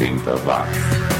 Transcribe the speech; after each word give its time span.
80 0.00 0.34
watts. 0.46 1.10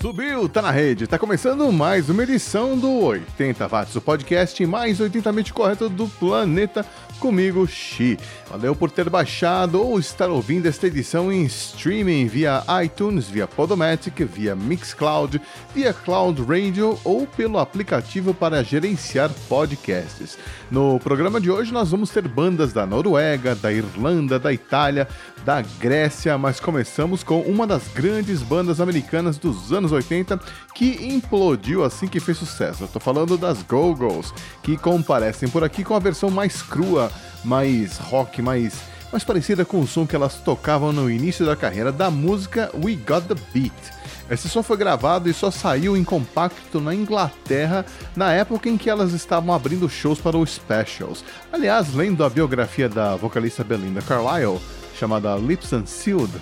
Subiu, 0.00 0.48
tá 0.48 0.62
na 0.62 0.70
rede. 0.70 1.08
Tá 1.08 1.18
começando 1.18 1.72
mais 1.72 2.08
uma 2.08 2.22
edição 2.22 2.78
do 2.78 2.88
80 3.00 3.66
Watts, 3.66 3.96
o 3.96 4.00
podcast 4.00 4.64
mais 4.64 5.00
80mente 5.00 5.52
correto 5.52 5.88
do 5.88 6.06
planeta 6.06 6.86
comigo, 7.18 7.66
Xi. 7.66 8.18
Valeu 8.48 8.74
por 8.74 8.90
ter 8.90 9.10
baixado 9.10 9.82
ou 9.82 9.98
estar 9.98 10.30
ouvindo 10.30 10.66
esta 10.66 10.86
edição 10.86 11.30
em 11.30 11.44
streaming 11.44 12.26
via 12.26 12.64
iTunes, 12.82 13.28
via 13.28 13.46
Podomatic, 13.46 14.24
via 14.24 14.56
Mixcloud, 14.56 15.40
via 15.74 15.92
Cloud 15.92 16.42
Radio 16.42 16.98
ou 17.04 17.26
pelo 17.26 17.58
aplicativo 17.58 18.32
para 18.32 18.62
gerenciar 18.62 19.30
podcasts. 19.48 20.38
No 20.70 20.98
programa 20.98 21.40
de 21.40 21.50
hoje 21.50 21.72
nós 21.72 21.90
vamos 21.90 22.10
ter 22.10 22.26
bandas 22.26 22.72
da 22.72 22.86
Noruega, 22.86 23.54
da 23.54 23.72
Irlanda, 23.72 24.38
da 24.38 24.52
Itália, 24.52 25.06
da 25.44 25.60
Grécia, 25.60 26.38
mas 26.38 26.60
começamos 26.60 27.22
com 27.22 27.40
uma 27.42 27.66
das 27.66 27.88
grandes 27.88 28.42
bandas 28.42 28.80
americanas 28.80 29.36
dos 29.36 29.72
anos 29.72 29.92
80 29.92 30.40
que 30.74 31.06
implodiu 31.06 31.84
assim 31.84 32.06
que 32.06 32.20
fez 32.20 32.38
sucesso. 32.38 32.84
Eu 32.84 32.88
tô 32.88 33.00
falando 33.00 33.36
das 33.36 33.62
Go-Go's, 33.62 34.32
que 34.62 34.76
comparecem 34.76 35.48
por 35.48 35.64
aqui 35.64 35.84
com 35.84 35.94
a 35.94 35.98
versão 35.98 36.30
mais 36.30 36.62
crua 36.62 37.07
mais 37.44 37.98
rock, 37.98 38.40
mais, 38.42 38.74
mais 39.12 39.24
parecida 39.24 39.64
com 39.64 39.80
o 39.80 39.86
som 39.86 40.06
que 40.06 40.16
elas 40.16 40.36
tocavam 40.36 40.92
no 40.92 41.10
início 41.10 41.44
da 41.44 41.56
carreira 41.56 41.92
da 41.92 42.10
música 42.10 42.70
We 42.74 42.94
Got 42.94 43.26
the 43.28 43.34
Beat. 43.52 43.98
Esse 44.30 44.48
som 44.48 44.62
foi 44.62 44.76
gravado 44.76 45.28
e 45.30 45.32
só 45.32 45.50
saiu 45.50 45.96
em 45.96 46.04
compacto 46.04 46.80
na 46.80 46.94
Inglaterra 46.94 47.86
na 48.14 48.32
época 48.32 48.68
em 48.68 48.76
que 48.76 48.90
elas 48.90 49.12
estavam 49.12 49.54
abrindo 49.54 49.88
shows 49.88 50.20
para 50.20 50.36
os 50.36 50.50
Specials. 50.50 51.24
Aliás, 51.50 51.94
lendo 51.94 52.22
a 52.22 52.28
biografia 52.28 52.88
da 52.88 53.16
vocalista 53.16 53.64
Belinda 53.64 54.02
Carlisle, 54.02 54.60
chamada 54.98 55.34
Lips 55.36 55.72
and 55.72 55.86
Sealed, 55.86 56.32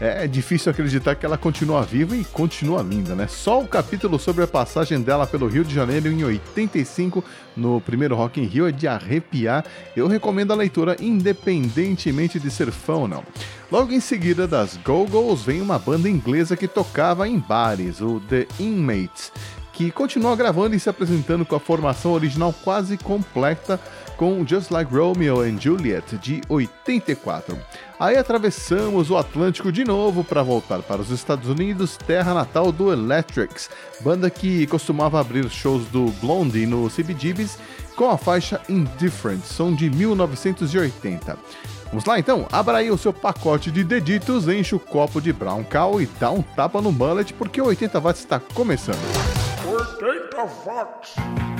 é 0.00 0.26
difícil 0.26 0.70
acreditar 0.70 1.14
que 1.14 1.24
ela 1.24 1.38
continua 1.38 1.82
viva 1.82 2.14
e 2.16 2.24
continua 2.24 2.82
linda, 2.82 3.14
né? 3.14 3.26
Só 3.26 3.62
o 3.62 3.68
capítulo 3.68 4.18
sobre 4.18 4.44
a 4.44 4.46
passagem 4.46 5.00
dela 5.00 5.26
pelo 5.26 5.46
Rio 5.46 5.64
de 5.64 5.74
Janeiro 5.74 6.08
em 6.08 6.22
85, 6.22 7.24
no 7.56 7.80
primeiro 7.80 8.14
Rock 8.14 8.40
in 8.40 8.44
Rio, 8.44 8.68
é 8.68 8.72
de 8.72 8.86
arrepiar. 8.86 9.64
Eu 9.96 10.06
recomendo 10.06 10.52
a 10.52 10.56
leitura 10.56 10.96
independentemente 11.00 12.38
de 12.38 12.50
ser 12.50 12.70
fã 12.70 12.94
ou 12.94 13.08
não. 13.08 13.24
Logo 13.72 13.92
em 13.92 14.00
seguida 14.00 14.46
das 14.46 14.76
Go-Go's 14.76 15.42
vem 15.42 15.60
uma 15.60 15.78
banda 15.78 16.08
inglesa 16.08 16.56
que 16.56 16.68
tocava 16.68 17.26
em 17.26 17.38
bares, 17.38 18.00
o 18.00 18.20
The 18.28 18.46
Inmates, 18.60 19.32
que 19.72 19.90
continua 19.90 20.36
gravando 20.36 20.76
e 20.76 20.80
se 20.80 20.88
apresentando 20.88 21.44
com 21.44 21.56
a 21.56 21.60
formação 21.60 22.12
original 22.12 22.54
quase 22.62 22.96
completa 22.96 23.80
com 24.16 24.46
Just 24.46 24.70
Like 24.70 24.92
Romeo 24.94 25.40
and 25.40 25.60
Juliet 25.60 26.16
de 26.18 26.40
84. 26.48 27.58
Aí 27.98 28.16
atravessamos 28.16 29.10
o 29.10 29.16
Atlântico 29.16 29.70
de 29.70 29.84
novo 29.84 30.24
para 30.24 30.42
voltar 30.42 30.82
para 30.82 31.00
os 31.00 31.10
Estados 31.10 31.48
Unidos, 31.48 31.96
terra 31.96 32.34
natal 32.34 32.72
do 32.72 32.92
Electrics, 32.92 33.70
banda 34.00 34.28
que 34.28 34.66
costumava 34.66 35.20
abrir 35.20 35.48
shows 35.48 35.86
do 35.86 36.06
Blondie 36.20 36.66
no 36.66 36.90
CBGBs 36.90 37.58
com 37.96 38.10
a 38.10 38.18
faixa 38.18 38.60
Indifferent, 38.68 39.42
som 39.42 39.74
de 39.74 39.88
1980. 39.90 41.38
Vamos 41.86 42.04
lá 42.04 42.18
então? 42.18 42.46
Abra 42.52 42.78
aí 42.78 42.90
o 42.90 42.98
seu 42.98 43.12
pacote 43.12 43.70
de 43.70 43.82
deditos, 43.82 44.48
enche 44.48 44.74
o 44.74 44.80
copo 44.80 45.20
de 45.20 45.32
Brown 45.32 45.64
Cow 45.64 46.00
e 46.00 46.06
dá 46.20 46.30
um 46.30 46.42
tapa 46.42 46.82
no 46.82 46.92
mullet 46.92 47.32
porque 47.32 47.60
o 47.60 47.66
80 47.66 48.00
watts 48.00 48.20
está 48.20 48.40
começando. 48.40 48.98
80 49.66 50.44
watts! 50.64 51.55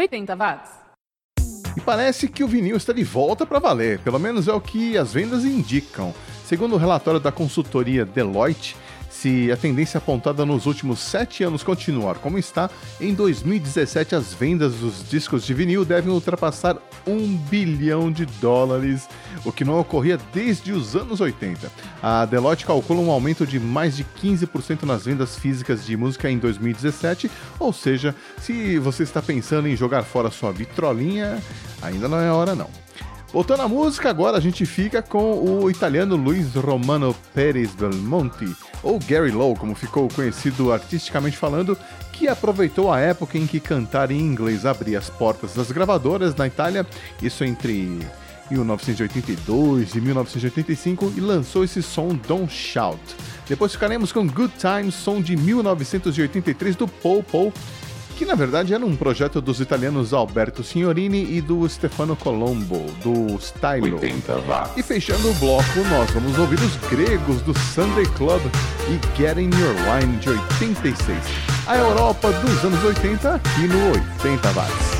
80 0.00 0.34
watts. 0.34 0.70
E 1.76 1.80
parece 1.80 2.26
que 2.26 2.42
o 2.42 2.48
vinil 2.48 2.76
está 2.76 2.92
de 2.92 3.04
volta 3.04 3.46
para 3.46 3.58
valer, 3.58 4.00
pelo 4.00 4.18
menos 4.18 4.48
é 4.48 4.52
o 4.52 4.60
que 4.60 4.96
as 4.98 5.12
vendas 5.12 5.44
indicam. 5.44 6.12
Segundo 6.44 6.74
o 6.74 6.78
relatório 6.78 7.20
da 7.20 7.30
consultoria 7.30 8.04
Deloitte, 8.04 8.76
se 9.10 9.50
a 9.50 9.56
tendência 9.56 9.98
apontada 9.98 10.46
nos 10.46 10.64
últimos 10.64 11.00
sete 11.00 11.42
anos 11.42 11.62
continuar 11.62 12.14
como 12.18 12.38
está, 12.38 12.70
em 13.00 13.12
2017 13.12 14.14
as 14.14 14.32
vendas 14.32 14.74
dos 14.76 15.06
discos 15.08 15.44
de 15.44 15.52
vinil 15.52 15.84
devem 15.84 16.12
ultrapassar 16.12 16.78
um 17.06 17.36
bilhão 17.36 18.10
de 18.10 18.24
dólares, 18.24 19.08
o 19.44 19.52
que 19.52 19.64
não 19.64 19.78
ocorria 19.78 20.18
desde 20.32 20.72
os 20.72 20.94
anos 20.94 21.20
80. 21.20 21.70
A 22.02 22.24
Deloitte 22.24 22.64
calcula 22.64 23.00
um 23.00 23.10
aumento 23.10 23.46
de 23.46 23.58
mais 23.58 23.96
de 23.96 24.04
15% 24.04 24.84
nas 24.84 25.04
vendas 25.04 25.36
físicas 25.36 25.84
de 25.84 25.96
música 25.96 26.30
em 26.30 26.38
2017, 26.38 27.30
ou 27.58 27.72
seja, 27.72 28.14
se 28.40 28.78
você 28.78 29.02
está 29.02 29.20
pensando 29.20 29.66
em 29.66 29.76
jogar 29.76 30.04
fora 30.04 30.30
sua 30.30 30.52
vitrolinha, 30.52 31.42
ainda 31.82 32.08
não 32.08 32.18
é 32.18 32.30
hora 32.30 32.54
não. 32.54 32.79
Voltando 33.32 33.62
à 33.62 33.68
música, 33.68 34.10
agora 34.10 34.38
a 34.38 34.40
gente 34.40 34.66
fica 34.66 35.00
com 35.00 35.62
o 35.62 35.70
italiano 35.70 36.16
Luiz 36.16 36.52
Romano 36.56 37.14
Pérez 37.32 37.72
Belmonte, 37.76 38.56
ou 38.82 38.98
Gary 38.98 39.30
Lowe, 39.30 39.56
como 39.56 39.72
ficou 39.76 40.08
conhecido 40.08 40.72
artisticamente 40.72 41.36
falando, 41.36 41.78
que 42.12 42.26
aproveitou 42.26 42.92
a 42.92 42.98
época 42.98 43.38
em 43.38 43.46
que 43.46 43.60
cantar 43.60 44.10
em 44.10 44.18
inglês 44.18 44.66
abria 44.66 44.98
as 44.98 45.08
portas 45.08 45.54
das 45.54 45.70
gravadoras 45.70 46.34
na 46.34 46.48
Itália, 46.48 46.84
isso 47.22 47.44
entre 47.44 48.00
1982 48.50 49.94
e 49.94 50.00
1985, 50.00 51.12
e 51.16 51.20
lançou 51.20 51.62
esse 51.62 51.84
som 51.84 52.08
Don't 52.08 52.52
Shout. 52.52 52.98
Depois 53.48 53.72
ficaremos 53.72 54.10
com 54.10 54.26
Good 54.26 54.54
Times, 54.58 54.94
som 54.96 55.22
de 55.22 55.36
1983 55.36 56.74
do 56.74 56.88
Paul 56.88 57.22
Paul, 57.22 57.52
que 58.20 58.26
na 58.26 58.34
verdade 58.34 58.74
era 58.74 58.84
um 58.84 58.94
projeto 58.94 59.40
dos 59.40 59.60
italianos 59.60 60.12
Alberto 60.12 60.62
Signorini 60.62 61.38
e 61.38 61.40
do 61.40 61.66
Stefano 61.66 62.14
Colombo, 62.14 62.84
do 63.02 63.34
Stylo. 63.38 63.98
E 64.76 64.82
fechando 64.82 65.30
o 65.30 65.34
bloco, 65.36 65.80
nós 65.88 66.10
vamos 66.10 66.38
ouvir 66.38 66.60
os 66.60 66.76
gregos 66.90 67.40
do 67.40 67.58
Sunday 67.58 68.04
Club 68.18 68.42
e 68.90 69.16
Get 69.16 69.38
In 69.38 69.48
Your 69.58 69.74
Line 69.98 70.18
de 70.18 70.28
86. 70.28 71.16
A 71.66 71.78
Europa 71.78 72.30
dos 72.30 72.62
anos 72.62 72.84
80 72.84 73.36
aqui 73.36 73.66
no 73.66 73.92
80 73.92 74.52
Watts. 74.52 74.99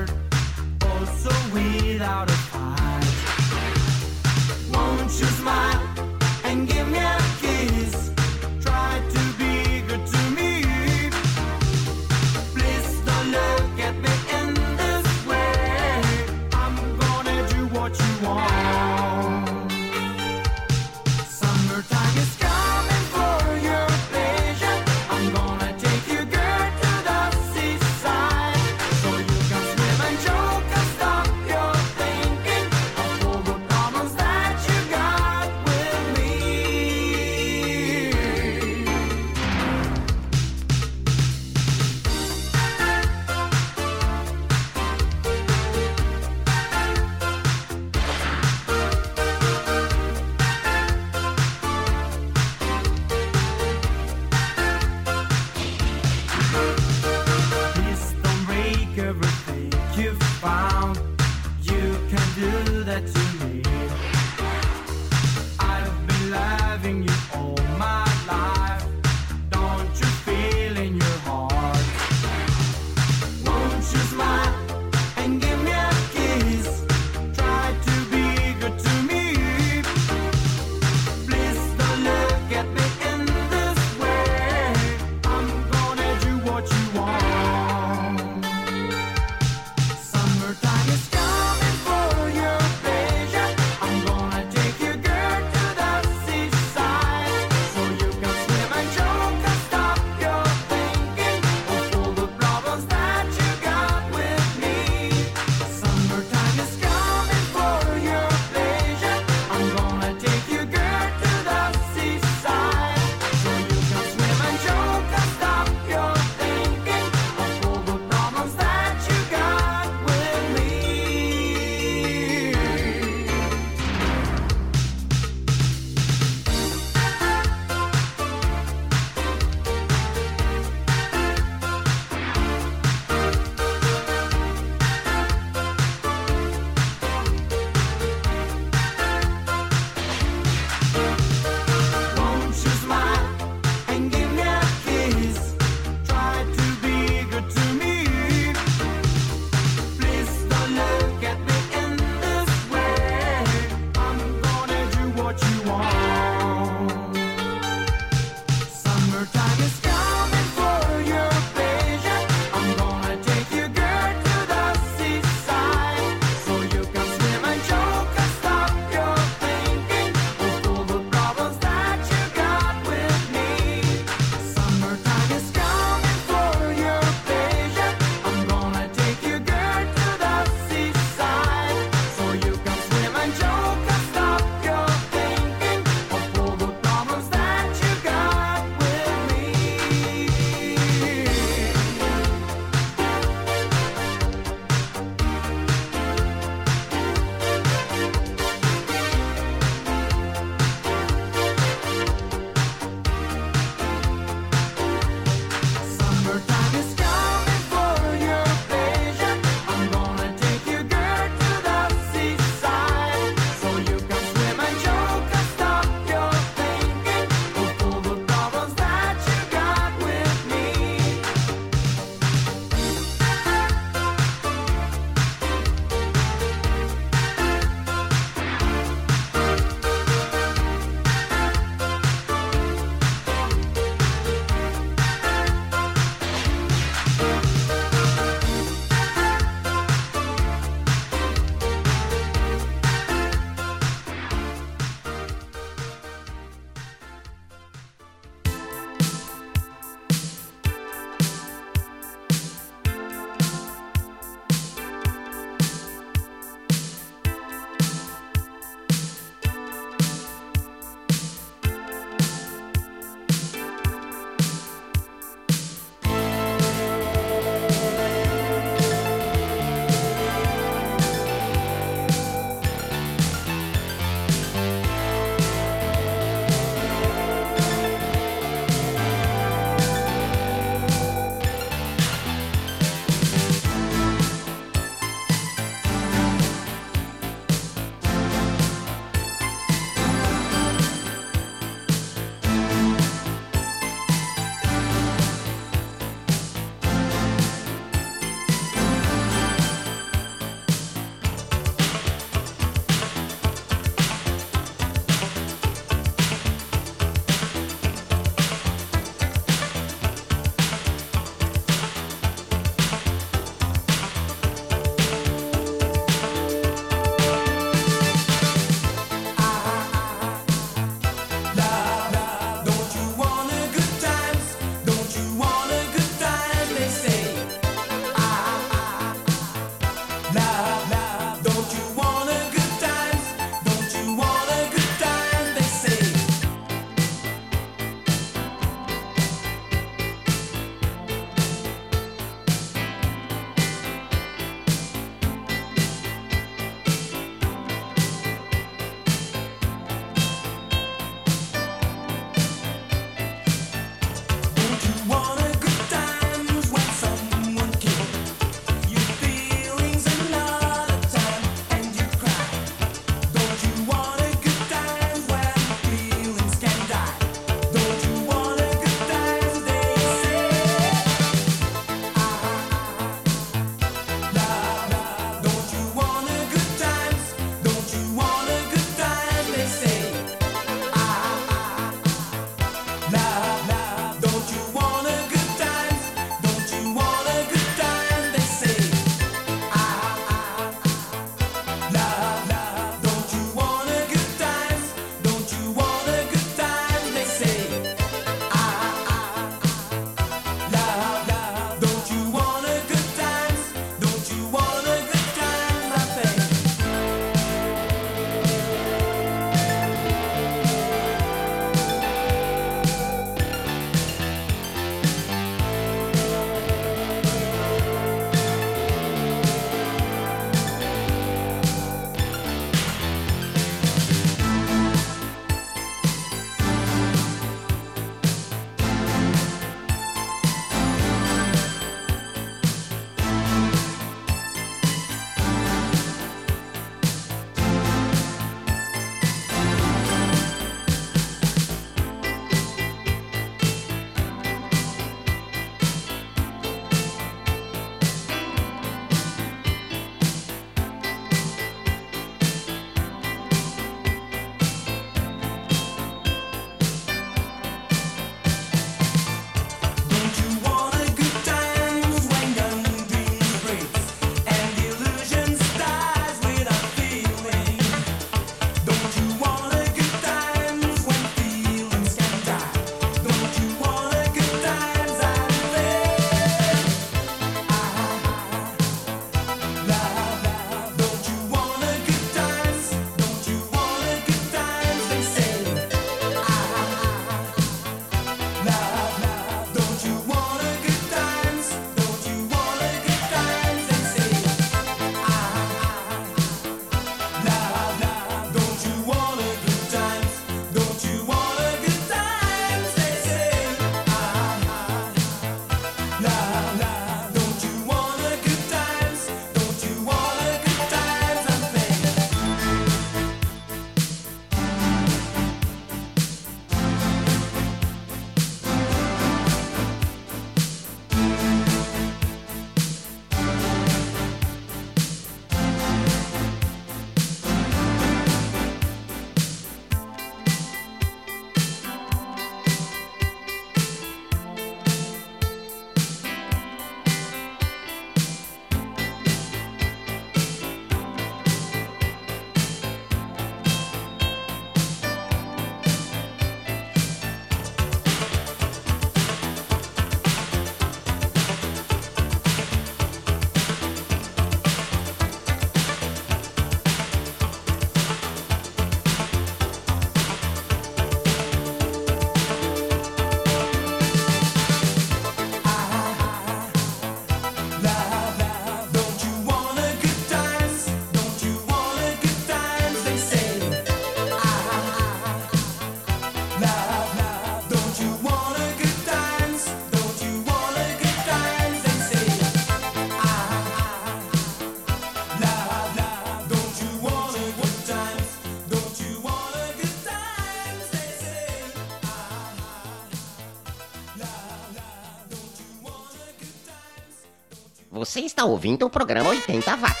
Você 598.11 598.19
está 598.19 598.43
ouvindo 598.43 598.85
o 598.85 598.89
programa 598.89 599.29
80 599.29 599.73
Watts. 599.77 600.00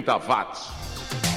Watts. 0.00 0.70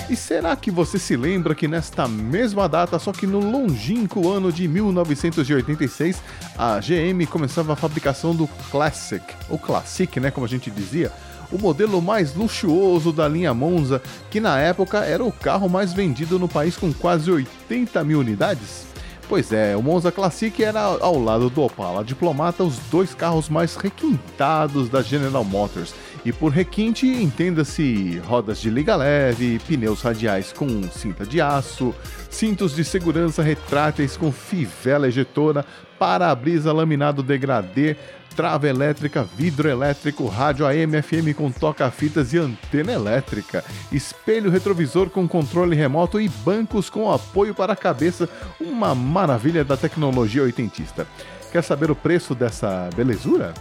E 0.08 0.16
será 0.16 0.56
que 0.56 0.70
você 0.70 1.00
se 1.00 1.18
lembra 1.18 1.56
que 1.56 1.68
nesta 1.68 2.08
mesma 2.08 2.70
data, 2.70 3.00
só 3.00 3.12
que 3.12 3.26
no 3.26 3.40
longínquo 3.40 4.30
ano 4.30 4.52
de 4.52 4.68
1986, 4.68 6.22
a 6.56 6.80
GM 6.80 7.26
começava 7.26 7.74
a 7.74 7.76
fabricação 7.76 8.36
do 8.36 8.48
Classic, 8.70 9.26
ou 9.50 9.58
Classic, 9.58 10.20
né, 10.20 10.30
como 10.30 10.46
a 10.46 10.50
gente 10.50 10.70
dizia, 10.70 11.12
o 11.52 11.58
modelo 11.58 12.02
mais 12.02 12.36
luxuoso 12.36 13.12
da 13.12 13.28
linha 13.28 13.54
Monza, 13.54 14.02
que 14.30 14.40
na 14.40 14.60
época 14.60 15.00
era 15.00 15.24
o 15.24 15.32
carro 15.32 15.68
mais 15.68 15.92
vendido 15.92 16.38
no 16.38 16.48
país 16.48 16.78
com 16.78 16.94
quase 16.94 17.32
80 17.32 18.04
mil 18.04 18.20
unidades? 18.20 18.86
Pois 19.28 19.52
é, 19.52 19.76
o 19.76 19.82
Monza 19.82 20.12
Classic 20.12 20.64
era 20.64 20.82
ao 20.82 21.20
lado 21.20 21.50
do 21.50 21.64
Opala 21.64 22.04
Diplomata 22.04 22.64
os 22.64 22.78
dois 22.92 23.16
carros 23.16 23.50
mais 23.50 23.76
requintados 23.76 24.88
da 24.88 25.02
General 25.02 25.44
Motors. 25.44 25.96
E 26.26 26.34
por 26.34 26.52
requinte, 26.52 27.06
entenda-se 27.06 28.20
rodas 28.26 28.60
de 28.60 28.72
liga 28.72 28.96
leve, 28.96 29.60
pneus 29.60 30.02
radiais 30.02 30.52
com 30.52 30.82
cinta 30.90 31.24
de 31.24 31.40
aço, 31.40 31.94
cintos 32.32 32.76
de 32.76 32.84
segurança 32.84 33.44
retráteis 33.44 34.18
com 34.18 34.32
fivela 34.32 35.08
ejetora, 35.08 35.64
para-brisa 36.00 36.74
laminado 36.74 37.22
degradê, 37.22 37.96
trava 38.36 38.68
elétrica, 38.68 39.24
vidro 39.24 39.70
elétrico, 39.70 40.26
rádio 40.26 40.66
AM 40.66 41.00
FM 41.00 41.38
com 41.38 41.52
toca-fitas 41.52 42.34
e 42.34 42.40
antena 42.40 42.92
elétrica, 42.92 43.64
espelho 43.92 44.50
retrovisor 44.50 45.12
com 45.12 45.28
controle 45.28 45.76
remoto 45.76 46.20
e 46.20 46.28
bancos 46.28 46.90
com 46.90 47.12
apoio 47.12 47.54
para 47.54 47.74
a 47.74 47.78
cabeça, 47.78 48.28
uma 48.60 48.96
maravilha 48.96 49.64
da 49.64 49.78
tecnologia 49.78 50.42
oitentista. 50.42 51.06
Quer 51.52 51.64
saber 51.64 51.92
o 51.92 51.96
preço 51.96 52.34
dessa 52.34 52.90
belezura? 52.96 53.54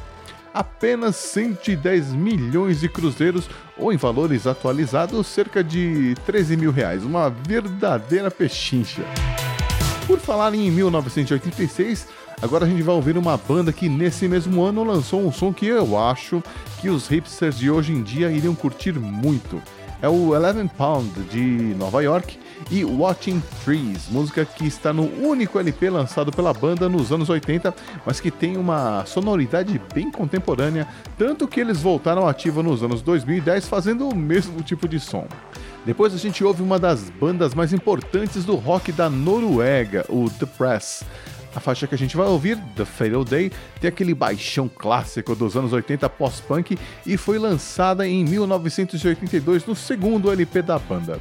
Apenas 0.55 1.17
110 1.17 2.13
milhões 2.13 2.79
de 2.79 2.89
cruzeiros, 2.89 3.51
ou 3.77 3.93
em 3.93 3.97
valores 3.97 4.47
atualizados, 4.47 5.27
cerca 5.27 5.65
de 5.65 6.15
13 6.25 6.57
mil 6.57 6.71
reais. 6.71 7.03
Uma 7.03 7.29
verdadeira 7.29 8.31
pechincha. 8.31 9.03
Por 10.07 10.21
falar 10.21 10.55
em 10.55 10.71
1986, 10.71 12.07
Agora 12.43 12.67
a 12.67 12.69
gente 12.69 12.83
vai 12.83 12.95
ouvir 12.95 13.17
uma 13.17 13.39
banda 13.39 13.73
que 13.73 13.89
nesse 13.89 14.29
mesmo 14.29 14.63
ano 14.63 14.85
lançou 14.85 15.27
um 15.27 15.33
som 15.33 15.51
que 15.51 15.67
eu 15.67 15.99
acho 15.99 16.43
que 16.81 16.91
os 16.91 17.07
hipsters 17.07 17.57
de 17.57 17.71
hoje 17.71 17.93
em 17.93 18.03
dia 18.03 18.31
iriam 18.31 18.55
curtir 18.55 18.93
muito. 18.99 19.63
É 20.03 20.09
o 20.09 20.35
Eleven 20.35 20.69
Pound 20.69 21.09
de 21.31 21.41
Nova 21.41 22.03
York 22.03 22.39
e 22.71 22.85
Watching 22.85 23.43
Trees, 23.65 24.09
música 24.11 24.45
que 24.45 24.67
está 24.67 24.93
no 24.93 25.05
único 25.05 25.59
LP 25.59 25.91
lançado 25.91 26.33
pela 26.33 26.53
banda 26.53 26.89
nos 26.89 27.13
anos 27.13 27.29
80, 27.29 27.75
mas 28.05 28.21
que 28.21 28.31
tem 28.31 28.57
uma 28.57 29.05
sonoridade 29.07 29.81
bem 29.93 30.11
contemporânea, 30.11 30.87
tanto 31.19 31.47
que 31.47 31.61
eles 31.61 31.81
voltaram 31.81 32.27
ativa 32.27 32.63
nos 32.63 32.83
anos 32.83 33.03
2010 33.03 33.69
fazendo 33.69 34.09
o 34.09 34.15
mesmo 34.15 34.63
tipo 34.63 34.89
de 34.89 34.99
som. 34.99 35.27
Depois 35.85 36.15
a 36.15 36.19
gente 36.19 36.43
ouve 36.43 36.63
uma 36.63 36.79
das 36.79 37.11
bandas 37.11 37.55
mais 37.55 37.73
importantes 37.73 38.45
do 38.45 38.55
rock 38.55 38.91
da 38.91 39.11
Noruega, 39.11 40.05
o 40.09 40.31
The 40.31 40.47
Press. 40.47 41.05
A 41.55 41.61
faixa 41.61 41.87
que 41.87 41.95
a 41.95 41.99
gente 41.99 42.17
vai 42.17 42.27
ouvir, 42.27 42.59
The 42.75 42.85
Fatal 42.85 43.25
Day, 43.25 43.53
tem 43.81 43.89
aquele 43.89 44.13
baixão 44.13 44.69
clássico 44.69 45.37
dos 45.37 45.57
anos 45.57 45.73
80 45.73 46.09
pós-punk 46.09 46.77
e 47.07 47.17
foi 47.17 47.39
lançada 47.39 48.09
em 48.09 48.25
1982 48.25 49.65
no 49.65 49.77
segundo 49.77 50.33
LP 50.33 50.63
da 50.63 50.79
banda. 50.79 51.21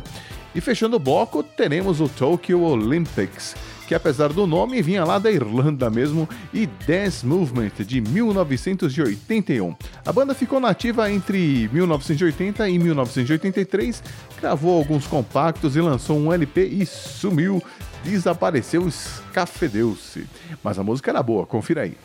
E 0.56 0.62
fechando 0.62 0.98
o 0.98 1.00
bloco, 1.00 1.44
teremos 1.44 2.00
o 2.00 2.08
Tokyo 2.08 2.62
Olympics, 2.62 3.56
que 3.88 3.96
apesar 3.96 4.32
do 4.32 4.46
nome 4.46 4.82
vinha 4.82 5.04
lá 5.04 5.20
da 5.20 5.32
Irlanda 5.32 5.90
mesmo, 5.90 6.28
e 6.54 6.66
Dance 6.66 7.26
Movement 7.26 7.72
de 7.80 8.02
1981. 8.02 9.76
A 10.06 10.12
banda 10.12 10.34
ficou 10.34 10.60
nativa 10.60 11.12
entre 11.12 11.70
1980 11.72 12.70
e 12.70 12.80
1983, 12.80 14.04
gravou 14.40 14.78
alguns 14.78 15.08
compactos 15.08 15.76
e 15.76 15.82
lançou 15.82 16.18
um 16.18 16.32
LP 16.32 16.66
e 16.66 16.86
sumiu 16.86 17.62
desapareceu, 18.04 18.88
escafedeu-se. 18.88 20.28
Mas 20.64 20.78
a 20.78 20.84
música 20.84 21.12
era 21.12 21.24
boa, 21.24 21.46
confira 21.46 21.84
aí. 21.84 21.98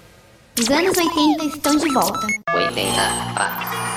Os 0.58 0.68
anos 0.70 0.96
80 0.96 1.44
estão 1.44 1.76
de 1.76 1.92
volta. 1.92 2.26
80 2.52 3.87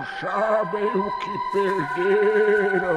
não 0.00 0.06
sabem 0.18 0.84
o 0.84 1.10
que 1.18 1.38
perderam. 1.52 2.96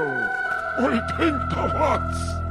80 0.79 1.77
watts. 1.77 2.42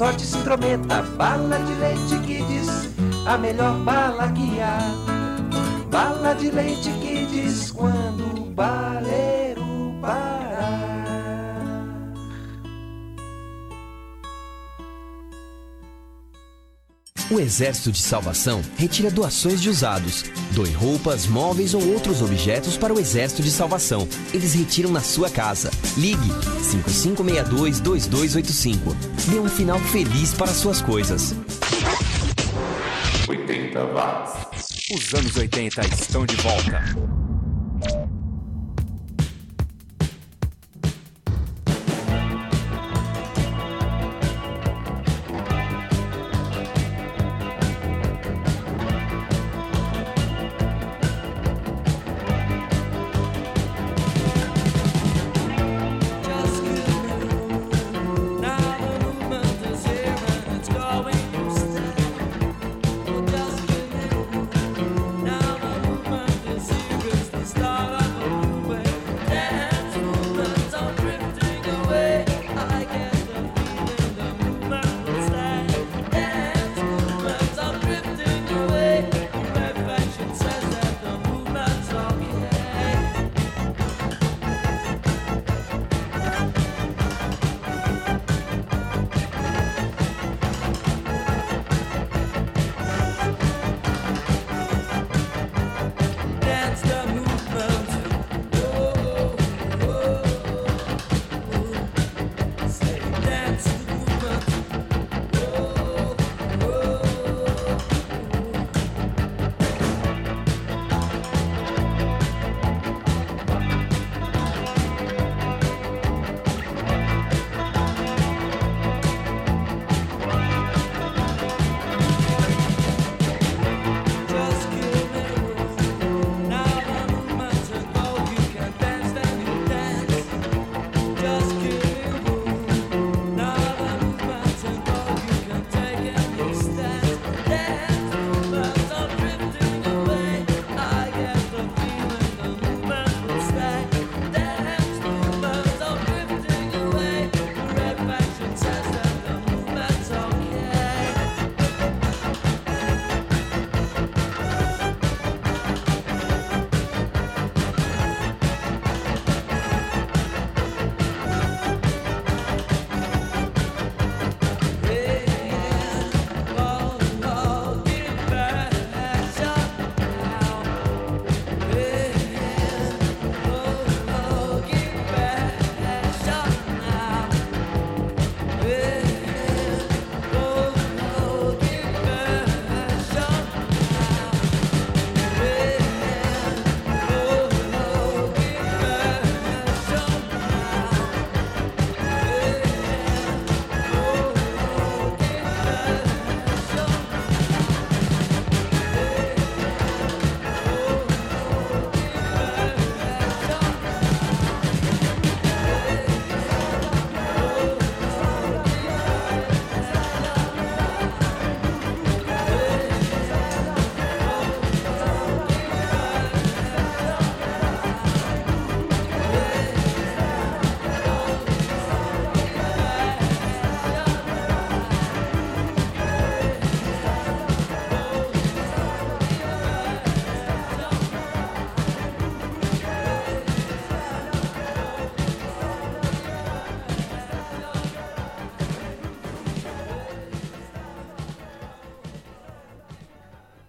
Sorte 0.00 0.24
se 0.24 0.38
intrometa. 0.38 1.02
Bala 1.18 1.58
de 1.58 1.74
leite 1.74 2.18
que 2.26 2.42
diz 2.44 2.88
a 3.26 3.36
melhor 3.36 3.78
bala 3.80 4.32
que 4.32 4.58
há. 4.58 4.78
Bala 5.90 6.32
de 6.32 6.50
leite 6.50 6.90
que 7.02 7.26
diz 7.26 7.70
quando 7.70 8.40
o 8.40 8.46
baleiro 8.46 9.94
parar. 10.00 10.80
O 17.30 17.38
Exército 17.38 17.92
de 17.92 18.00
Salvação 18.00 18.62
retira 18.78 19.10
doações 19.10 19.60
de 19.60 19.68
usados. 19.68 20.24
Doe 20.52 20.72
roupas, 20.72 21.26
móveis 21.26 21.74
ou 21.74 21.92
outros 21.92 22.22
objetos 22.22 22.78
para 22.78 22.94
o 22.94 22.98
Exército 22.98 23.42
de 23.42 23.50
Salvação. 23.50 24.08
Eles 24.32 24.54
retiram 24.54 24.90
na 24.90 25.02
sua 25.02 25.28
casa. 25.28 25.70
Ligue 25.98 26.30
5562-2285. 26.88 29.09
Dê 29.28 29.38
um 29.38 29.48
final 29.48 29.78
feliz 29.78 30.32
para 30.32 30.48
suas 30.48 30.80
coisas. 30.80 31.34
80 33.28 33.84
watts. 33.86 34.90
Os 34.92 35.14
anos 35.14 35.36
80 35.36 35.80
estão 35.86 36.26
de 36.26 36.36
volta. 36.36 36.82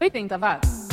Oitenta 0.01 0.35
watts. 0.35 0.87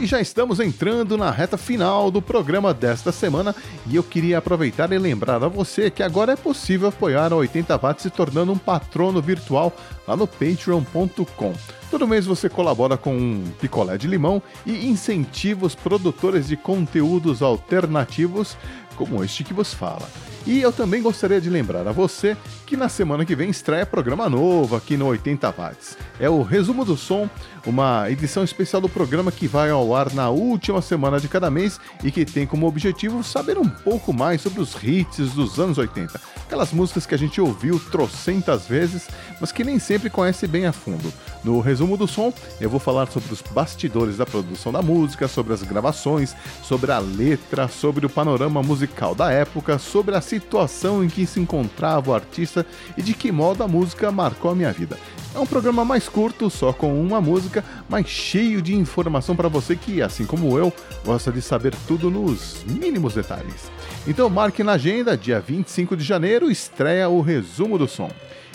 E 0.00 0.06
já 0.06 0.20
estamos 0.20 0.60
entrando 0.60 1.16
na 1.16 1.28
reta 1.28 1.58
final 1.58 2.08
do 2.08 2.22
programa 2.22 2.72
desta 2.72 3.10
semana 3.10 3.52
e 3.84 3.96
eu 3.96 4.02
queria 4.04 4.38
aproveitar 4.38 4.92
e 4.92 4.98
lembrar 4.98 5.42
a 5.42 5.48
você 5.48 5.90
que 5.90 6.04
agora 6.04 6.34
é 6.34 6.36
possível 6.36 6.88
apoiar 6.88 7.32
a 7.32 7.36
80 7.36 7.76
watts 7.76 8.04
se 8.04 8.10
tornando 8.10 8.52
um 8.52 8.58
patrono 8.58 9.20
virtual 9.20 9.76
lá 10.06 10.16
no 10.16 10.24
patreon.com. 10.28 11.52
Todo 11.90 12.06
mês 12.06 12.26
você 12.26 12.48
colabora 12.48 12.96
com 12.96 13.12
um 13.12 13.44
picolé 13.60 13.98
de 13.98 14.06
limão 14.06 14.40
e 14.64 14.86
incentiva 14.86 15.66
os 15.66 15.74
produtores 15.74 16.46
de 16.46 16.56
conteúdos 16.56 17.42
alternativos 17.42 18.56
como 18.94 19.24
este 19.24 19.42
que 19.42 19.52
vos 19.52 19.74
fala. 19.74 20.08
E 20.48 20.62
eu 20.62 20.72
também 20.72 21.02
gostaria 21.02 21.42
de 21.42 21.50
lembrar 21.50 21.86
a 21.86 21.92
você 21.92 22.34
que 22.64 22.74
na 22.74 22.88
semana 22.88 23.22
que 23.22 23.36
vem 23.36 23.50
estreia 23.50 23.84
programa 23.84 24.30
novo 24.30 24.76
aqui 24.76 24.96
no 24.96 25.04
80 25.04 25.50
Watts. 25.50 25.98
É 26.18 26.30
o 26.30 26.40
Resumo 26.40 26.86
do 26.86 26.96
Som, 26.96 27.28
uma 27.66 28.10
edição 28.10 28.42
especial 28.42 28.80
do 28.80 28.88
programa 28.88 29.30
que 29.30 29.46
vai 29.46 29.68
ao 29.68 29.94
ar 29.94 30.10
na 30.14 30.30
última 30.30 30.80
semana 30.80 31.20
de 31.20 31.28
cada 31.28 31.50
mês 31.50 31.78
e 32.02 32.10
que 32.10 32.24
tem 32.24 32.46
como 32.46 32.66
objetivo 32.66 33.22
saber 33.22 33.58
um 33.58 33.68
pouco 33.68 34.10
mais 34.10 34.40
sobre 34.40 34.62
os 34.62 34.74
hits 34.82 35.34
dos 35.34 35.58
anos 35.58 35.76
80. 35.76 36.18
Aquelas 36.46 36.72
músicas 36.72 37.04
que 37.04 37.14
a 37.14 37.18
gente 37.18 37.42
ouviu 37.42 37.78
trocentas 37.78 38.66
vezes, 38.66 39.06
mas 39.38 39.52
que 39.52 39.62
nem 39.62 39.78
sempre 39.78 40.08
conhece 40.08 40.46
bem 40.46 40.64
a 40.64 40.72
fundo. 40.72 41.12
No 41.44 41.60
Resumo 41.60 41.96
do 41.96 42.08
Som, 42.08 42.32
eu 42.58 42.70
vou 42.70 42.80
falar 42.80 43.10
sobre 43.10 43.32
os 43.32 43.42
bastidores 43.42 44.16
da 44.16 44.24
produção 44.24 44.72
da 44.72 44.80
música, 44.80 45.28
sobre 45.28 45.52
as 45.52 45.62
gravações, 45.62 46.34
sobre 46.62 46.90
a 46.90 46.98
letra, 46.98 47.68
sobre 47.68 48.06
o 48.06 48.10
panorama 48.10 48.62
musical 48.62 49.14
da 49.14 49.30
época, 49.30 49.78
sobre 49.78 50.16
a 50.16 50.22
situação 50.38 51.02
em 51.02 51.08
que 51.08 51.26
se 51.26 51.40
encontrava 51.40 52.10
o 52.10 52.14
artista 52.14 52.64
e 52.96 53.02
de 53.02 53.12
que 53.12 53.32
modo 53.32 53.64
a 53.64 53.68
música 53.68 54.12
marcou 54.12 54.50
a 54.50 54.54
minha 54.54 54.72
vida. 54.72 54.96
É 55.34 55.38
um 55.38 55.46
programa 55.46 55.84
mais 55.84 56.08
curto, 56.08 56.48
só 56.48 56.72
com 56.72 57.00
uma 57.00 57.20
música, 57.20 57.64
mas 57.88 58.06
cheio 58.06 58.62
de 58.62 58.74
informação 58.74 59.34
para 59.34 59.48
você 59.48 59.74
que, 59.74 60.00
assim 60.00 60.24
como 60.24 60.56
eu, 60.56 60.72
gosta 61.04 61.32
de 61.32 61.42
saber 61.42 61.74
tudo 61.86 62.10
nos 62.10 62.62
mínimos 62.64 63.14
detalhes. 63.14 63.70
Então 64.06 64.30
marque 64.30 64.62
na 64.62 64.72
agenda, 64.72 65.16
dia 65.16 65.40
25 65.40 65.96
de 65.96 66.04
janeiro, 66.04 66.50
estreia 66.50 67.08
o 67.08 67.20
resumo 67.20 67.76
do 67.76 67.88
som. 67.88 68.10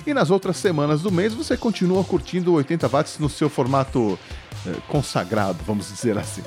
E 0.08 0.14
nas 0.14 0.32
outras 0.32 0.58
semanas 0.58 1.02
do 1.02 1.12
mês 1.12 1.34
você 1.34 1.56
continua 1.56 2.04
curtindo 2.04 2.54
80 2.54 2.88
watts 2.88 3.20
no 3.20 3.30
seu 3.30 3.50
formato 3.50 4.18
eh, 4.66 4.74
consagrado, 4.88 5.60
vamos 5.66 5.88
dizer 5.88 6.18
assim. 6.18 6.44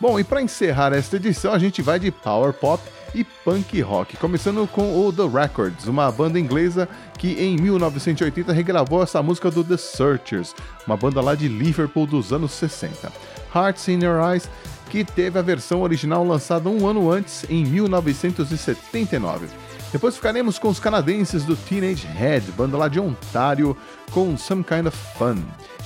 Bom, 0.00 0.18
e 0.18 0.24
para 0.24 0.42
encerrar 0.42 0.92
esta 0.92 1.16
edição, 1.16 1.52
a 1.52 1.58
gente 1.58 1.80
vai 1.80 1.98
de 1.98 2.10
Power 2.10 2.52
Pop 2.52 2.82
e 3.14 3.24
punk 3.24 3.80
rock, 3.82 4.16
começando 4.16 4.66
com 4.66 5.06
o 5.06 5.12
The 5.12 5.26
Records, 5.26 5.86
uma 5.86 6.10
banda 6.10 6.38
inglesa 6.38 6.88
que 7.18 7.34
em 7.34 7.56
1980 7.56 8.52
regravou 8.52 9.02
essa 9.02 9.22
música 9.22 9.50
do 9.50 9.62
The 9.62 9.76
Searchers, 9.76 10.54
uma 10.86 10.96
banda 10.96 11.20
lá 11.20 11.34
de 11.34 11.48
Liverpool 11.48 12.06
dos 12.06 12.32
anos 12.32 12.52
60. 12.52 13.12
Hearts 13.54 13.88
in 13.88 14.02
Your 14.02 14.20
Eyes, 14.32 14.48
que 14.90 15.04
teve 15.04 15.38
a 15.38 15.42
versão 15.42 15.82
original 15.82 16.24
lançada 16.24 16.68
um 16.68 16.86
ano 16.86 17.10
antes, 17.10 17.44
em 17.48 17.64
1979. 17.64 19.46
Depois 19.92 20.16
ficaremos 20.16 20.58
com 20.58 20.68
os 20.68 20.80
canadenses 20.80 21.44
do 21.44 21.54
Teenage 21.54 22.06
Head, 22.06 22.50
banda 22.52 22.78
lá 22.78 22.88
de 22.88 22.98
Ontário, 22.98 23.76
com 24.10 24.36
Some 24.38 24.64
Kind 24.64 24.86
of 24.86 24.96
Fun. 25.18 25.36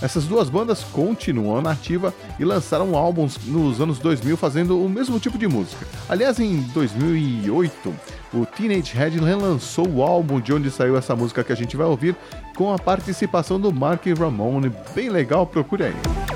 Essas 0.00 0.24
duas 0.24 0.48
bandas 0.48 0.84
continuam 0.84 1.60
na 1.60 1.72
ativa 1.72 2.14
e 2.38 2.44
lançaram 2.44 2.96
álbuns 2.96 3.36
nos 3.46 3.80
anos 3.80 3.98
2000 3.98 4.36
fazendo 4.36 4.80
o 4.80 4.88
mesmo 4.88 5.18
tipo 5.18 5.36
de 5.36 5.48
música. 5.48 5.86
Aliás, 6.08 6.38
em 6.38 6.60
2008, 6.72 7.94
o 8.32 8.46
Teenage 8.46 8.94
Head 8.94 9.18
relançou 9.18 9.88
o 9.88 10.02
álbum 10.02 10.40
de 10.40 10.52
onde 10.52 10.70
saiu 10.70 10.96
essa 10.96 11.16
música 11.16 11.42
que 11.42 11.52
a 11.52 11.56
gente 11.56 11.76
vai 11.76 11.86
ouvir, 11.86 12.14
com 12.54 12.72
a 12.72 12.78
participação 12.78 13.58
do 13.58 13.72
Mark 13.72 14.06
Ramone. 14.16 14.70
Bem 14.94 15.08
legal, 15.08 15.46
procure 15.46 15.84
aí. 15.84 16.35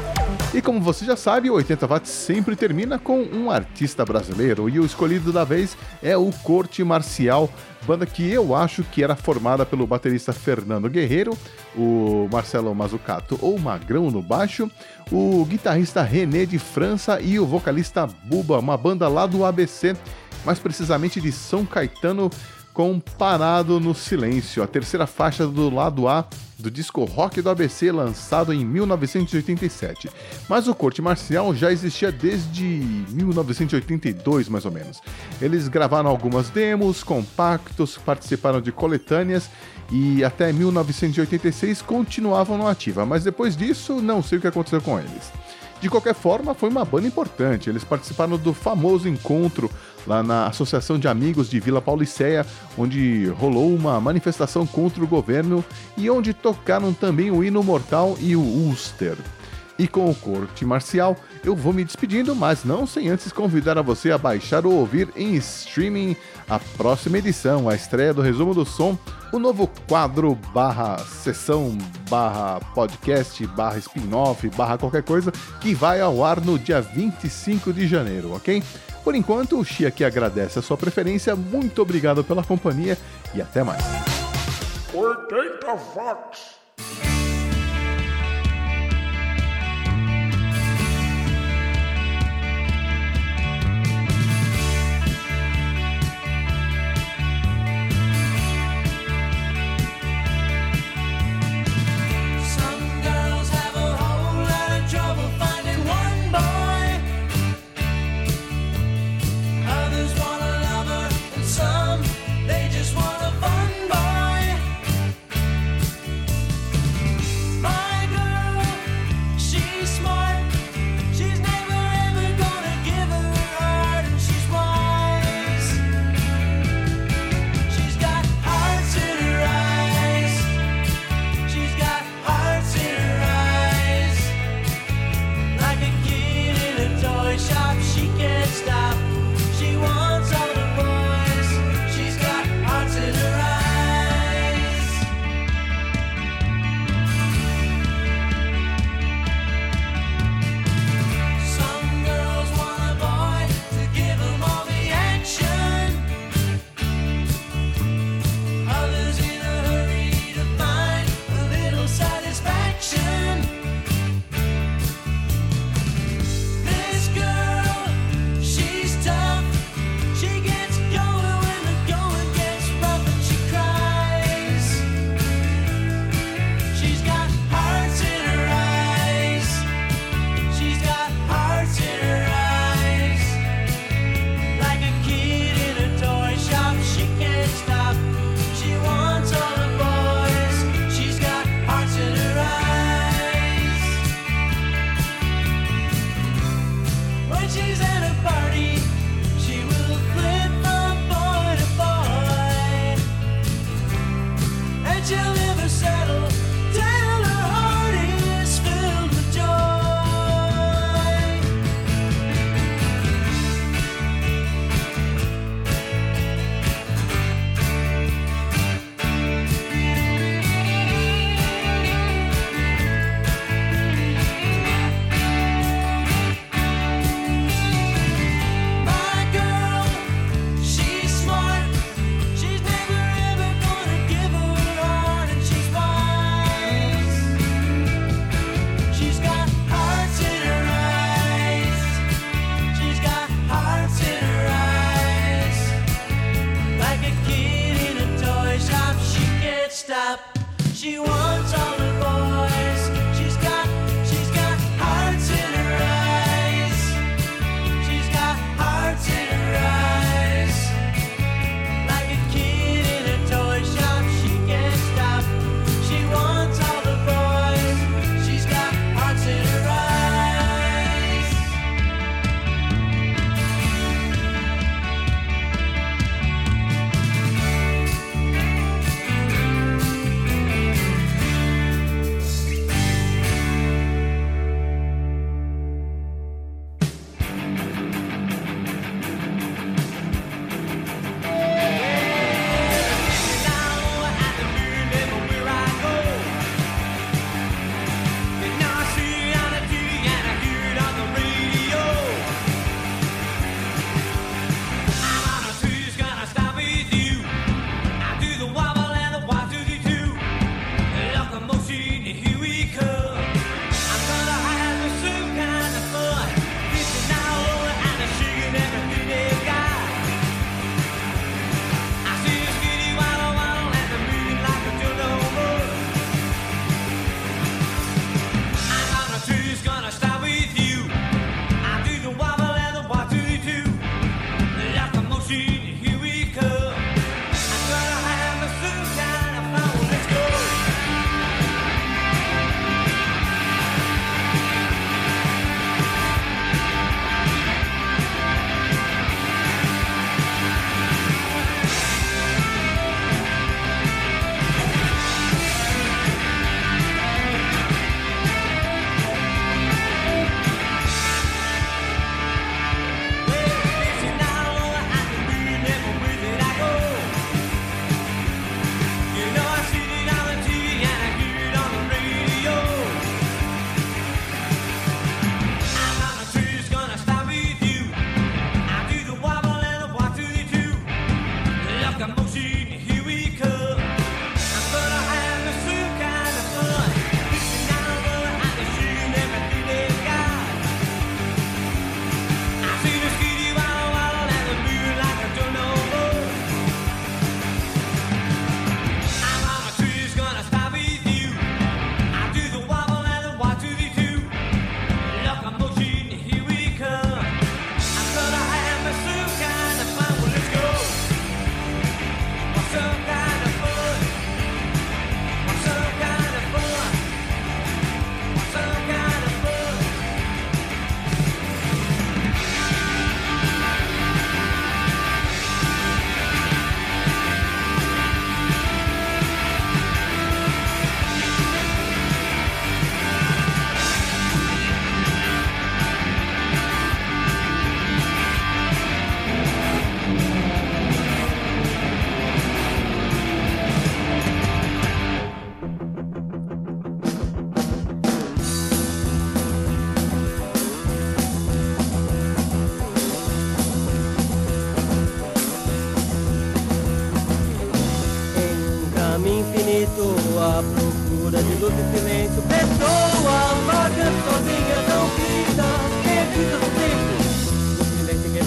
E 0.53 0.61
como 0.61 0.81
você 0.81 1.05
já 1.05 1.15
sabe, 1.15 1.49
o 1.49 1.55
80 1.55 1.87
Watts 1.87 2.11
sempre 2.11 2.57
termina 2.57 2.99
com 2.99 3.23
um 3.23 3.53
artista 3.53 4.05
brasileiro. 4.05 4.69
E 4.69 4.81
o 4.81 4.85
escolhido 4.85 5.33
da 5.33 5.45
vez 5.45 5.77
é 6.03 6.17
o 6.17 6.33
Corte 6.43 6.83
Marcial, 6.83 7.49
banda 7.87 8.05
que 8.05 8.29
eu 8.29 8.53
acho 8.53 8.83
que 8.83 9.05
era 9.05 9.15
formada 9.15 9.65
pelo 9.65 9.87
baterista 9.87 10.33
Fernando 10.33 10.91
Guerreiro, 10.91 11.39
o 11.77 12.29
Marcelo 12.33 12.75
Mazzucato 12.75 13.39
ou 13.41 13.61
Magrão 13.61 14.11
no 14.11 14.21
baixo, 14.21 14.69
o 15.13 15.45
guitarrista 15.45 16.03
René 16.03 16.45
de 16.45 16.59
França 16.59 17.21
e 17.21 17.39
o 17.39 17.47
vocalista 17.47 18.09
Buba, 18.25 18.59
uma 18.59 18.77
banda 18.77 19.07
lá 19.07 19.27
do 19.27 19.45
ABC, 19.45 19.97
mais 20.45 20.59
precisamente 20.59 21.21
de 21.21 21.31
São 21.31 21.65
Caetano 21.65 22.29
com 22.75 22.99
Parado 22.99 23.79
no 23.79 23.95
Silêncio, 23.95 24.65
a 24.65 24.67
terceira 24.67 25.07
faixa 25.07 25.47
do 25.47 25.73
lado 25.73 26.09
A 26.09 26.27
do 26.61 26.71
disco 26.71 27.05
rock 27.05 27.41
do 27.43 27.51
ABC 27.51 27.91
lançado 27.91 28.53
em 28.53 28.65
1987. 28.65 30.11
Mas 30.49 30.69
o 30.69 30.75
corte 30.75 31.03
marcial 31.03 31.55
já 31.55 31.73
existia 31.73 32.13
desde 32.13 32.65
1982, 32.65 34.49
mais 34.49 34.65
ou 34.65 34.71
menos. 34.71 35.01
Eles 35.41 35.69
gravaram 35.69 36.09
algumas 36.09 36.51
demos, 36.51 37.03
compactos, 37.03 37.99
participaram 37.99 38.61
de 38.61 38.71
coletâneas 38.71 39.51
e 39.91 40.23
até 40.23 40.53
1986 40.53 41.83
continuavam 41.83 42.57
no 42.57 42.67
ativa, 42.67 43.05
mas 43.05 43.25
depois 43.25 43.57
disso 43.57 44.01
não 44.01 44.23
sei 44.23 44.39
o 44.39 44.41
que 44.41 44.47
aconteceu 44.47 44.81
com 44.81 44.99
eles. 44.99 45.33
De 45.81 45.89
qualquer 45.89 46.15
forma, 46.15 46.53
foi 46.53 46.69
uma 46.69 46.85
banda 46.85 47.07
importante. 47.07 47.71
Eles 47.71 47.83
participaram 47.83 48.37
do 48.37 48.53
famoso 48.53 49.09
encontro 49.09 49.71
lá 50.07 50.23
na 50.23 50.47
Associação 50.47 50.99
de 50.99 51.09
Amigos 51.09 51.49
de 51.49 51.61
Vila 51.61 51.81
Pauliceia, 51.81 52.47
onde 52.77 53.27
rolou 53.39 53.75
uma 53.75 54.01
manifestação 54.01 54.67
contra 54.67 55.03
o 55.03 55.07
governo 55.07 55.65
e 55.97 56.11
onde 56.11 56.33
tocaram 56.33 56.93
também 56.93 57.31
o 57.31 57.43
hino 57.45 57.63
mortal 57.63 58.17
e 58.21 58.37
o 58.37 58.41
Ulster. 58.41 59.17
E 59.81 59.89
com 59.89 60.11
o 60.11 60.15
corte 60.15 60.63
marcial, 60.63 61.17
eu 61.43 61.57
vou 61.57 61.73
me 61.73 61.83
despedindo, 61.83 62.37
mas 62.37 62.65
não 62.65 62.87
sem 62.87 63.09
antes 63.09 63.33
convidar 63.33 63.79
a 63.79 63.83
você 63.83 64.11
a 64.11 64.19
baixar 64.19 64.67
ou 64.67 64.75
ouvir 64.75 65.09
em 65.17 65.35
streaming 65.37 66.15
a 66.47 66.59
próxima 66.59 67.17
edição, 67.17 67.67
a 67.67 67.75
estreia 67.75 68.13
do 68.13 68.21
Resumo 68.21 68.53
do 68.53 68.67
Som, 68.67 68.99
o 69.33 69.39
novo 69.39 69.71
quadro 69.89 70.35
barra 70.53 70.99
sessão 70.99 71.79
barra 72.11 72.61
podcast 72.75 73.47
barra 73.47 73.79
spin-off 73.79 74.47
barra 74.51 74.77
qualquer 74.77 75.03
coisa 75.03 75.33
que 75.61 75.73
vai 75.73 76.01
ao 76.01 76.23
ar 76.23 76.43
no 76.43 76.59
dia 76.59 76.83
25 76.83 77.73
de 77.73 77.87
janeiro, 77.87 78.35
ok? 78.35 78.63
Por 79.03 79.15
enquanto, 79.15 79.59
o 79.59 79.65
Xi 79.65 79.87
aqui 79.87 80.05
agradece 80.05 80.59
a 80.59 80.63
sua 80.63 80.77
preferência, 80.77 81.35
muito 81.35 81.81
obrigado 81.83 82.23
pela 82.23 82.45
companhia 82.45 82.99
e 83.35 83.41
até 83.41 83.63
mais. 83.63 83.83
80 84.93 85.75
watts. 85.95 86.61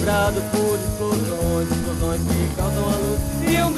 Bloqueado 0.04 0.42
por 0.52 0.78
explosões, 0.78 1.70
explosões 1.70 2.20
que 2.20 2.56
causam 2.56 2.84
a 2.84 2.96
luz. 2.96 3.20
E 3.42 3.62
um 3.62 3.73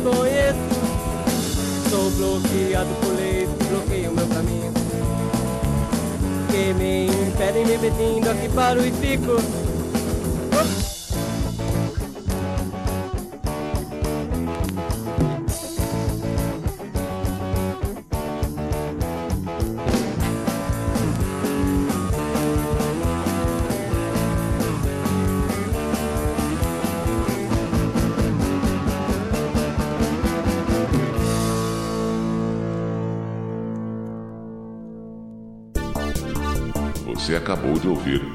desconheço 0.00 0.58
Sou 1.90 2.10
bloqueado 2.10 2.94
por 3.00 3.14
leis 3.14 3.48
que 3.58 3.64
bloqueiam 3.64 4.12
meu 4.12 4.26
caminho 4.28 4.70
que 6.50 6.74
me 6.74 7.06
impedem 7.06 7.64
me 7.64 7.76
vestindo 7.76 8.28
aqui 8.28 8.48
paro 8.48 8.84
e 8.84 8.90
fico. 8.90 9.59